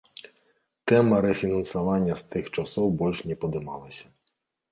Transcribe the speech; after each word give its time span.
Тэма 0.91 1.17
рэфінансавання 1.25 2.17
з 2.21 2.33
тых 2.35 2.45
часоў 2.55 2.87
больш 3.01 3.17
не 3.33 3.39
падымалася. 3.43 4.05